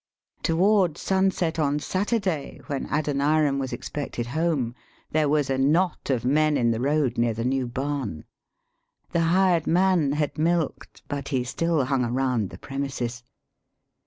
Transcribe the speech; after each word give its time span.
]Toward 0.41 0.97
sunset 0.97 1.59
on 1.59 1.77
Saturday, 1.79 2.59
when 2.65 2.87
Adoniram 2.91 3.59
was 3.59 3.71
expected 3.71 4.25
home, 4.25 4.73
there 5.11 5.29
was 5.29 5.47
a 5.47 5.59
knot 5.59 6.09
of 6.09 6.25
men 6.25 6.57
in 6.57 6.71
the 6.71 6.79
road 6.79 7.19
near 7.19 7.35
the 7.35 7.45
new 7.45 7.67
barn. 7.67 8.23
The 9.11 9.19
hired 9.29 9.67
man 9.67 10.13
had 10.13 10.39
milked, 10.39 11.03
but 11.07 11.27
he 11.27 11.43
still 11.43 11.85
hung 11.85 12.03
around 12.03 12.49
the 12.49 12.57
prem 12.57 12.81
ises. 12.85 13.21